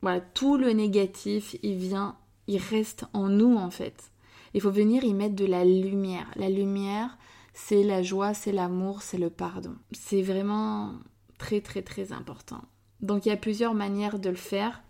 [0.00, 4.10] voilà, tout le négatif, il vient il reste en nous en fait.
[4.54, 6.30] Il faut venir y mettre de la lumière.
[6.36, 7.18] La lumière,
[7.54, 9.74] c'est la joie, c'est l'amour, c'est le pardon.
[9.92, 10.92] C'est vraiment
[11.38, 12.62] très très très important.
[13.00, 14.82] Donc il y a plusieurs manières de le faire,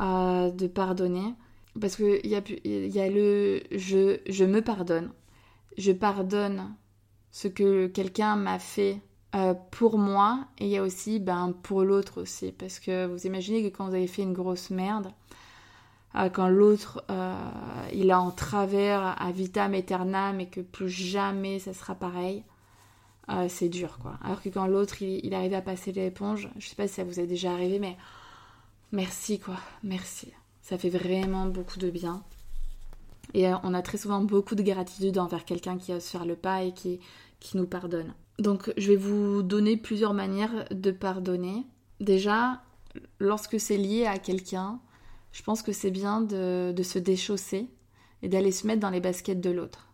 [0.00, 1.34] euh, de pardonner.
[1.80, 5.10] Parce qu'il y a, y a le je, je me pardonne.
[5.76, 6.74] Je pardonne
[7.32, 9.00] ce que quelqu'un m'a fait
[9.34, 12.52] euh, pour moi et il y a aussi ben, pour l'autre aussi.
[12.52, 15.08] Parce que vous imaginez que quand vous avez fait une grosse merde,
[16.32, 17.34] quand l'autre euh,
[17.92, 22.44] il a en travers à vitam aeternam et que plus jamais ça sera pareil,
[23.30, 24.18] euh, c'est dur quoi.
[24.22, 27.04] Alors que quand l'autre il, il, arrive à passer l'éponge, je sais pas si ça
[27.04, 27.96] vous est déjà arrivé, mais
[28.92, 30.32] merci quoi, merci.
[30.62, 32.22] Ça fait vraiment beaucoup de bien.
[33.32, 36.62] Et on a très souvent beaucoup de gratitude envers quelqu'un qui ose faire le pas
[36.62, 37.00] et qui,
[37.40, 38.14] qui nous pardonne.
[38.38, 41.66] Donc je vais vous donner plusieurs manières de pardonner.
[42.00, 42.62] Déjà,
[43.18, 44.78] lorsque c'est lié à quelqu'un,
[45.34, 47.68] je pense que c'est bien de, se déchausser
[48.22, 49.88] et d'aller se mettre dans les baskets de l'autre.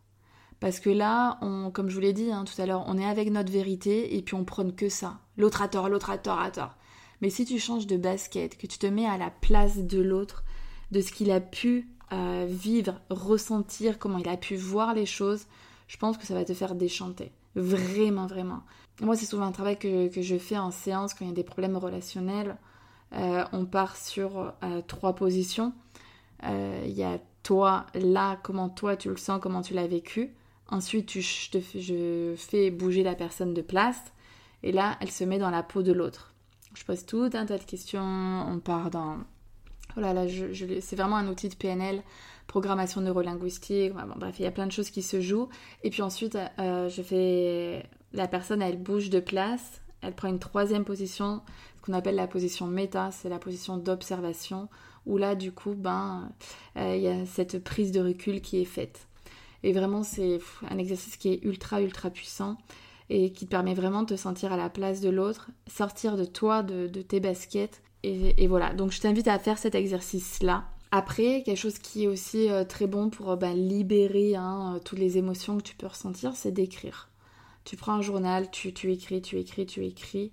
[0.61, 1.41] Parce que là,
[1.73, 4.21] comme je vous l'ai dit hein, tout à l'heure, on est avec notre vérité et
[4.21, 5.19] puis on prône que ça.
[5.39, 6.77] L'autre a tort, l'autre a tort, a tort.
[7.23, 10.45] Mais si tu changes de basket, que tu te mets à la place de l'autre,
[10.91, 15.47] de ce qu'il a pu euh, vivre, ressentir, comment il a pu voir les choses,
[15.89, 17.33] je pense que ça va te faire déchanter.
[17.55, 18.63] Vraiment, vraiment.
[19.01, 21.45] Moi, c'est souvent un travail que, je fais en séance quand il y a des
[21.45, 22.59] problèmes relationnels.
[23.13, 25.73] Euh, on part sur euh, trois positions.
[26.45, 30.33] Euh, il y a toi, là, comment toi tu le sens, comment tu l'as vécu.
[30.69, 31.21] Ensuite, je,
[31.79, 34.01] je, fais bouger la personne de place.
[34.63, 36.35] Et là, elle se met dans la peau de l'autre.
[36.75, 38.03] Je pose tout un tas de questions.
[38.03, 39.19] On part dans...
[39.97, 40.03] Oh
[40.81, 42.05] c'est vraiment un outil de PNL,
[42.47, 43.93] programmation neurolinguistique.
[43.93, 45.49] bref, il y a plein de choses qui se jouent.
[45.83, 47.85] Et puis ensuite, je fais...
[48.13, 49.81] La personne, elle bouge de place.
[50.03, 51.43] Elle prend une troisième position
[51.81, 54.69] ce qu'on appelle la position méta, c'est la position d'observation,
[55.07, 56.31] où là, du coup, ben,
[56.77, 59.07] euh, il y a cette prise de recul qui est faite.
[59.63, 62.59] Et vraiment, c'est un exercice qui est ultra, ultra puissant
[63.09, 66.25] et qui te permet vraiment de te sentir à la place de l'autre, sortir de
[66.25, 67.83] toi, de, tes baskets.
[68.03, 70.65] Et, voilà, donc je t'invite à faire cet exercice-là.
[70.91, 75.19] Après, quelque chose qui est aussi euh, très bon pour ben, libérer hein, toutes les
[75.19, 77.10] émotions que tu peux ressentir, c'est d'écrire.
[77.65, 80.33] Tu prends un journal, tu, tu écris, tu écris, tu écris.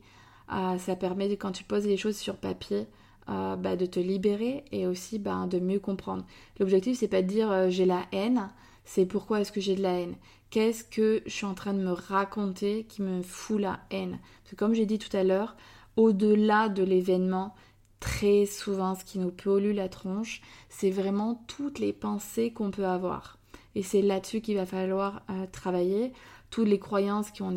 [0.54, 2.88] Euh, ça permet, quand tu poses les choses sur papier,
[3.30, 6.26] euh, bah, de te libérer et aussi bah, de mieux comprendre.
[6.60, 8.50] L'objectif, c'est pas de dire euh, j'ai la haine,
[8.86, 10.16] c'est pourquoi est-ce que j'ai de la haine?
[10.50, 14.20] Qu'est-ce que je suis en train de me raconter qui me fout la haine?
[14.44, 15.58] Parce que comme j'ai dit tout à l'heure,
[15.98, 17.54] au-delà de l'événement,
[18.00, 22.86] très souvent, ce qui nous pollue la tronche, c'est vraiment toutes les pensées qu'on peut
[22.86, 23.38] avoir.
[23.76, 26.14] Et c'est là-dessus qu'il va falloir travailler,
[26.50, 27.56] toutes les croyances qui, en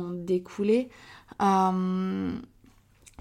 [0.00, 0.88] ont découlé.
[1.42, 2.32] Euh,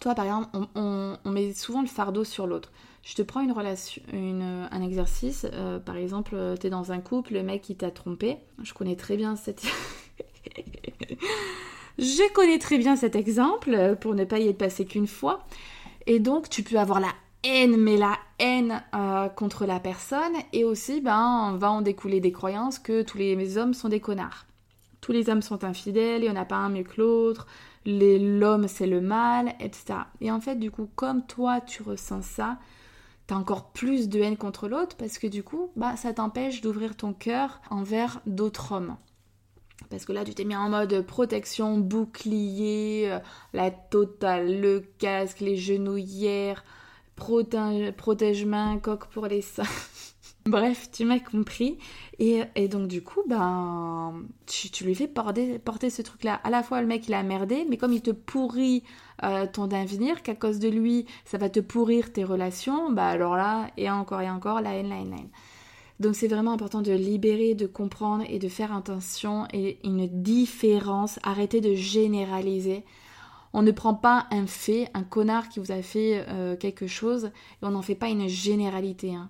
[0.01, 2.71] toi, par exemple, on, met souvent le fardeau sur l'autre.
[3.03, 5.45] Je te prends une relation, un exercice.
[5.53, 8.37] Euh, par exemple, euh, tu es dans un couple, le mec qui t'a trompé.
[8.63, 9.63] Je connais très bien cette.
[11.97, 15.45] Je connais très bien cet exemple pour ne pas y être passé qu'une fois.
[16.07, 17.13] Et donc, tu peux avoir la
[17.43, 18.83] haine, mais la haine
[19.37, 23.73] contre la personne, et aussi, ben, va en découler des croyances que tous les hommes
[23.73, 24.45] sont des connards.
[25.05, 27.45] Tous les hommes sont infidèles, il n'y en a pas un mieux que l'autre,
[27.85, 29.99] l'homme c'est le mal, etc.
[30.19, 32.57] Et en fait, du coup, comme toi tu ressens ça,
[33.27, 36.97] t'as encore plus de haine contre l'autre parce que du coup, bah, ça t'empêche d'ouvrir
[36.97, 38.97] ton cœur envers d'autres hommes.
[39.91, 43.19] Parce que là, tu t'es mis en mode protection, bouclier, euh,
[43.53, 46.63] la totale, le casque, les genouillères,
[47.15, 49.65] protège-main, coque pour les seins.
[50.47, 51.79] Bref, tu m'as compris.
[52.19, 54.13] Et, donc, du coup, ben,
[54.45, 56.39] tu, lui fais porter, ce truc-là.
[56.43, 58.83] À la fois, le mec, il a merdé, mais comme il te pourrit
[59.23, 63.35] euh, ton avenir, qu'à cause de lui, ça va te pourrir tes relations, bah alors
[63.35, 65.29] là, et encore et encore, la haine, la haine, la haine.
[65.99, 71.17] Donc, c'est vraiment important de libérer, de comprendre et de faire attention et une différence.
[71.23, 72.85] Arrêter de généraliser.
[73.53, 77.25] On ne prend pas un fait, un connard qui vous a fait euh, quelque chose,
[77.25, 79.15] et on n'en fait pas une généralité.
[79.15, 79.29] Hein.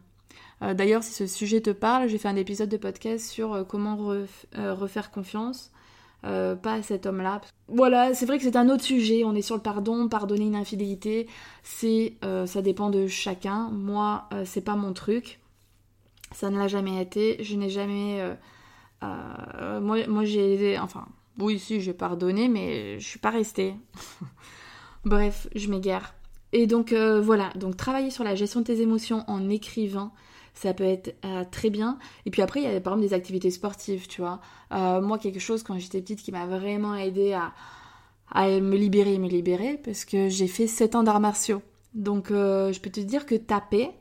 [0.62, 3.64] Euh, d'ailleurs, si ce sujet te parle, j'ai fait un épisode de podcast sur euh,
[3.64, 5.72] comment euh, refaire confiance.
[6.22, 7.42] pas à cet homme-là.
[7.68, 9.24] Voilà, c'est vrai que c'est un autre sujet.
[9.26, 11.28] On est sur le pardon, pardonner une infidélité,
[11.64, 12.16] c'est,
[12.46, 13.70] ça dépend de chacun.
[13.70, 15.40] Moi, c'est pas mon truc.
[16.32, 17.44] Ça ne l'a jamais été.
[17.44, 18.36] Je n'ai jamais.
[19.02, 21.06] moi, moi j'ai, enfin,
[21.40, 23.76] oui, si, j'ai pardonné, mais je suis pas restée.
[25.06, 26.16] Bref, je m'égare.
[26.54, 30.12] Et donc voilà, donc travailler sur la gestion de tes émotions en écrivant,
[30.56, 32.00] ça peut être euh, très bien.
[32.26, 34.40] Et puis après, il y a par exemple des activités sportives, tu vois.
[34.72, 37.54] Euh, moi, quelque chose quand j'étais petite qui m'a vraiment aidé à,
[38.32, 41.62] à me libérer, me libérer, parce que j'ai fait 7 ans d'arts martiaux.
[41.94, 43.92] Donc, euh, je peux te dire que taper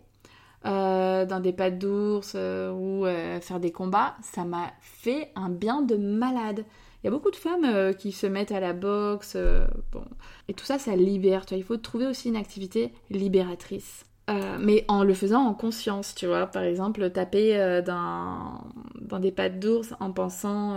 [0.64, 3.04] dans des pattes d'ours ou
[3.42, 6.64] faire des combats, ça m'a fait un bien de malade.
[7.02, 9.36] Il y a beaucoup de femmes qui se mettent à la boxe,
[9.92, 10.04] bon.
[10.48, 11.44] Et tout ça, ça libère.
[11.44, 11.58] Tu vois.
[11.58, 14.06] Il faut trouver aussi une activité libératrice.
[14.30, 16.46] Euh, mais en le faisant en conscience, tu vois.
[16.46, 18.64] Par exemple, taper euh, dans,
[19.20, 20.76] des pattes d'ours en pensant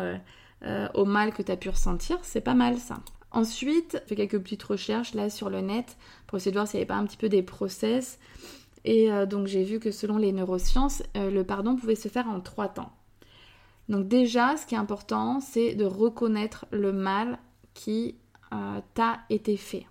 [0.63, 2.99] euh, au mal que tu as pu ressentir, c'est pas mal ça.
[3.31, 6.79] Ensuite, j'ai fait quelques petites recherches là sur le net pour essayer de voir s'il
[6.79, 8.19] n'y avait pas un petit peu des process.
[8.85, 12.69] Et donc j'ai vu que selon les neurosciences, le pardon pouvait se faire en trois
[12.69, 12.93] temps.
[13.89, 17.37] Donc déjà, ce qui est important, c'est de reconnaître le mal
[17.73, 18.15] qui
[18.93, 19.85] t'a été fait.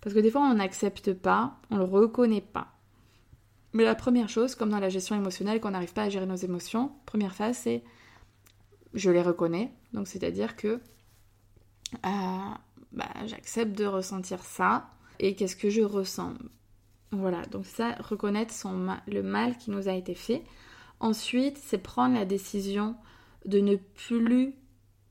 [0.00, 2.68] Parce que des fois, on n'accepte pas, on ne le reconnaît pas.
[3.72, 6.26] Mais la première chose, comme dans la gestion émotionnelle, quand on n'arrive pas à gérer
[6.26, 7.82] nos émotions, première phase, c'est
[8.94, 9.72] je les reconnais.
[9.92, 10.80] Donc, c'est-à-dire que
[12.04, 12.50] euh,
[12.92, 14.88] bah, j'accepte de ressentir ça.
[15.18, 16.34] Et qu'est-ce que je ressens?
[17.10, 18.54] Voilà, donc ça, reconnaître
[19.06, 20.44] le mal qui nous a été fait.
[21.00, 22.96] Ensuite, c'est prendre la décision
[23.46, 24.54] de ne plus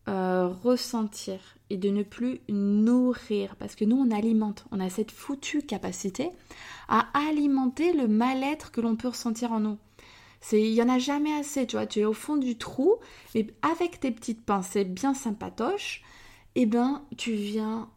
[0.07, 1.39] euh, ressentir
[1.69, 3.55] et de ne plus nourrir.
[3.57, 4.65] Parce que nous, on alimente.
[4.71, 6.29] On a cette foutue capacité
[6.87, 9.77] à alimenter le mal-être que l'on peut ressentir en nous.
[10.51, 11.85] Il n'y en a jamais assez, tu vois.
[11.87, 12.95] Tu es au fond du trou,
[13.35, 16.03] et avec tes petites pensées bien sympatoches,
[16.55, 17.89] eh ben, tu viens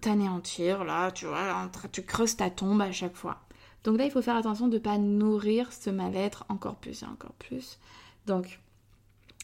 [0.00, 3.40] t'anéantir, là, tu vois, tu creuses ta tombe à chaque fois.
[3.84, 7.06] Donc là, il faut faire attention de ne pas nourrir ce mal-être encore plus et
[7.06, 7.78] encore plus.
[8.26, 8.60] Donc,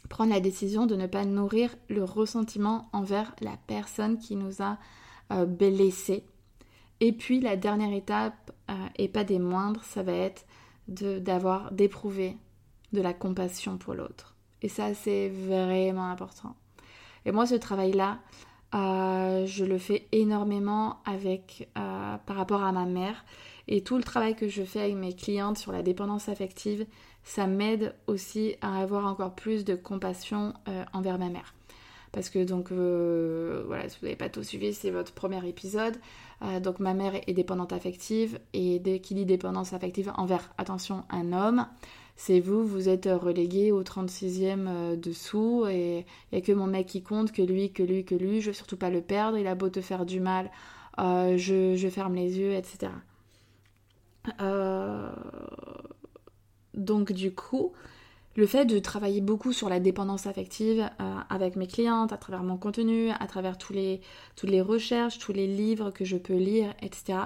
[0.09, 4.79] prendre la décision de ne pas nourrir le ressentiment envers la personne qui nous a
[5.33, 6.25] euh, blessés.
[7.01, 10.47] Et puis la dernière étape, euh, et pas des moindres, ça va être
[10.87, 12.37] d'avoir, d'éprouver
[12.93, 14.35] de la compassion pour l'autre.
[14.63, 16.55] Et ça, c'est vraiment important.
[17.25, 18.19] Et moi, ce travail-là,
[18.75, 23.25] euh, je le fais énormément avec, par rapport à ma mère.
[23.67, 26.87] Et tout le travail que je fais avec mes clientes sur la dépendance affective,
[27.25, 31.55] ça m'aide aussi à avoir encore plus de compassion euh, envers ma mère.
[32.13, 35.97] Parce que donc, euh, voilà, si vous n'avez pas tout suivi, c'est votre premier épisode.
[36.43, 41.05] Euh, donc ma mère est dépendante affective et dès qu'il dit dépendance affective envers, attention,
[41.11, 41.67] un homme,
[42.17, 46.87] c'est vous, vous êtes relégué au 36e dessous et il n'y a que mon mec
[46.87, 49.49] qui compte, que lui, que lui, que lui, je veux surtout pas le perdre, il
[49.49, 50.51] a beau te faire du mal,
[50.99, 52.93] je, je, ferme les yeux, etc.
[54.41, 55.11] Euh,
[56.75, 57.73] donc du coup,
[58.37, 62.43] le fait de travailler beaucoup sur la dépendance affective euh, avec mes clientes, à travers
[62.43, 64.01] mon contenu, à travers tous les,
[64.35, 67.19] toutes les recherches, tous les livres que je peux lire, etc.,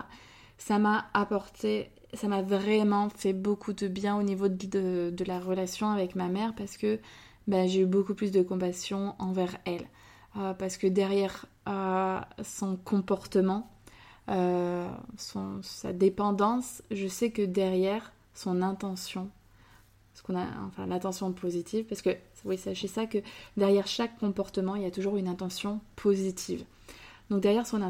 [0.58, 5.90] ça m'a apporté, ça m'a vraiment fait beaucoup de bien au niveau de, la relation
[5.90, 6.98] avec ma mère parce que
[7.46, 9.86] ben, j'ai eu beaucoup plus de compassion envers elle.
[10.36, 13.70] Euh, parce que derrière euh, son comportement,
[15.16, 19.30] son, sa dépendance, je sais que derrière son intention,
[20.28, 22.10] qu'on l'intention positive, parce que
[22.44, 23.18] oui, sachez ça que
[23.56, 26.64] derrière chaque comportement, il y a toujours une intention positive.
[27.30, 27.80] Donc derrière son,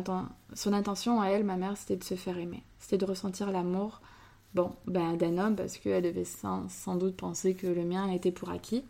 [0.54, 4.00] son intention à elle, ma mère, c'était de se faire aimer, c'était de ressentir l'amour
[4.54, 8.32] Bon, ben d'un homme parce qu'elle devait sans, sans, doute penser que le mien était
[8.32, 8.82] pour acquis.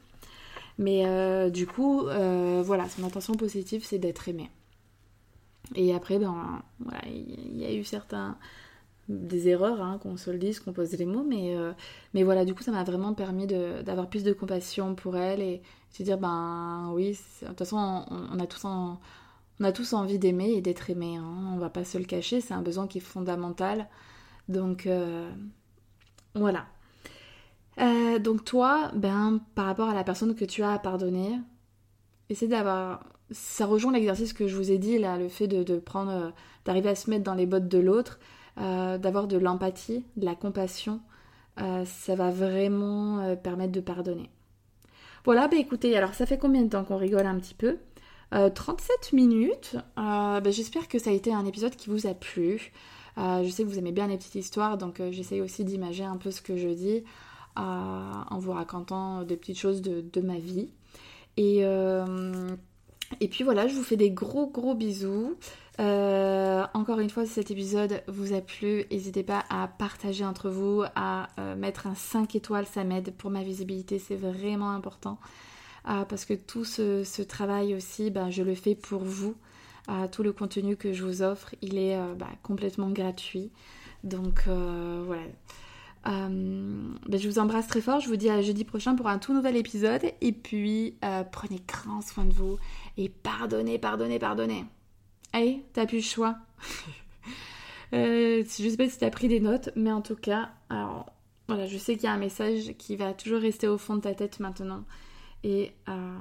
[0.78, 4.50] Mais euh, du coup, euh, voilà, son intention positive, c'est d'être aimé.
[5.74, 6.62] Et après, ben
[7.06, 8.38] il y a eu certains
[9.08, 11.72] des erreurs, hein, qu'on se le dise, qu'on pose les mots, mais, euh,
[12.12, 15.62] mais voilà, du coup, ça m'a vraiment permis d'avoir plus de compassion pour elle et
[15.98, 18.98] de dire, ben oui, de toute façon, on, a tous on
[19.64, 22.54] a tous envie d'aimer et d'être aimé, hein, on va pas se le cacher, c'est
[22.54, 23.88] un besoin qui est fondamental.
[24.48, 25.30] Donc, euh,
[26.34, 26.66] voilà.
[27.80, 31.38] Euh, donc toi, ben, par rapport à la personne que tu as à pardonner,
[32.28, 33.04] essaie d'avoir...
[33.30, 36.32] Ça rejoint l'exercice que je vous ai dit, là, le fait de, de prendre...
[36.64, 38.18] d'arriver à se mettre dans les bottes de l'autre
[38.58, 41.00] euh, d'avoir de l'empathie, de la compassion,
[41.60, 44.30] euh, ça va vraiment euh, permettre de pardonner.
[45.24, 47.78] Voilà, bah écoutez, alors ça fait combien de temps qu'on rigole un petit peu?
[48.30, 49.76] 37 minutes.
[49.96, 52.72] Bah, j'espère que ça a été un épisode qui vous a plu.
[53.16, 56.30] je sais que vous aimez bien les petites histoires, donc j'essaye aussi d'imager un peu
[56.30, 57.04] ce que je dis
[57.56, 60.68] en vous racontant des petites choses de, de ma vie.
[61.38, 61.64] Et,
[63.20, 65.36] et puis voilà, je vous fais des gros gros bisous.
[65.80, 70.50] Euh, encore une fois, si cet épisode vous a plu, n'hésitez pas à partager entre
[70.50, 75.18] vous, à euh, mettre un 5 étoiles, ça m'aide pour ma visibilité, c'est vraiment important.
[75.88, 79.36] Euh, parce que tout ce, travail aussi, ben, je le fais pour vous.
[80.12, 83.50] tout le contenu que je vous offre, il est ben, complètement gratuit.
[84.04, 85.22] Donc voilà.
[86.08, 89.34] Ben, je vous embrasse très fort, je vous dis à jeudi prochain pour un tout
[89.34, 90.02] nouvel épisode.
[90.20, 90.96] Et puis,
[91.32, 92.58] prenez grand soin de vous
[92.96, 94.64] et pardonnez, pardonnez, pardonnez.
[95.32, 96.36] Allez, t'as plus le choix.
[97.92, 100.50] euh, je sais pas si t'as pris des notes, mais en tout cas,
[101.48, 104.02] voilà, je sais qu'il y a un message qui va toujours rester au fond de
[104.02, 104.84] ta tête maintenant.
[105.44, 106.16] Et euh,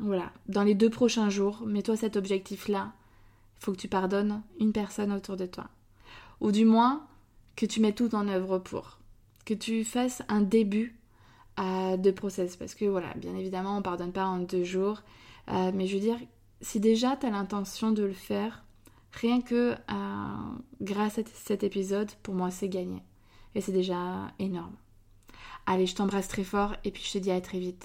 [0.00, 2.92] voilà, dans les deux prochains jours, mets-toi cet objectif-là.
[3.60, 5.68] Il faut que tu pardonnes une personne autour de toi.
[6.40, 7.06] Ou du moins,
[7.56, 8.98] que tu mettes tout en œuvre pour.
[9.44, 10.98] Que tu fasses un début
[11.58, 12.56] euh, de process.
[12.56, 15.02] Parce que voilà, bien évidemment, on pardonne pas en deux jours.
[15.48, 16.18] Euh, mais je veux dire,
[16.60, 18.64] si déjà tu as l'intention de le faire,
[19.12, 20.36] rien que euh,
[20.80, 23.02] grâce à cet épisode, pour moi c'est gagné.
[23.54, 24.74] Et c'est déjà énorme.
[25.66, 27.84] Allez, je t'embrasse très fort et puis je te dis à très vite.